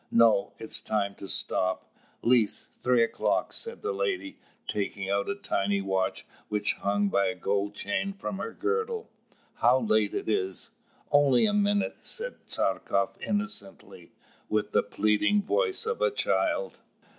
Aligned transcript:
"No, 0.09 0.53
it 0.57 0.63
is 0.71 0.81
time 0.81 1.13
to 1.19 1.27
stop. 1.27 1.93
Lise, 2.23 2.69
three 2.81 3.03
o'clock!" 3.03 3.53
said 3.53 3.83
the 3.83 3.91
lady, 3.91 4.39
taking 4.65 5.11
out 5.11 5.29
a 5.29 5.35
tiny 5.35 5.79
watch 5.79 6.25
which 6.49 6.73
hung 6.77 7.07
by 7.09 7.25
a 7.27 7.35
gold 7.35 7.75
chain 7.75 8.11
from 8.13 8.39
her 8.39 8.51
girdle. 8.51 9.11
"How 9.57 9.79
late 9.79 10.15
it 10.15 10.27
is!" 10.27 10.71
"Only 11.11 11.45
a 11.45 11.53
minute," 11.53 11.97
said 11.99 12.47
Tchartkoff 12.47 13.21
innocently, 13.21 14.11
with 14.49 14.71
the 14.71 14.81
pleading 14.81 15.43
voice 15.43 15.85
of 15.85 16.01
a 16.01 16.09
child. 16.09 16.79